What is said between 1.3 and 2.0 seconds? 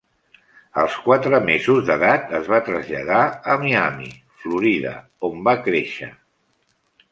mesos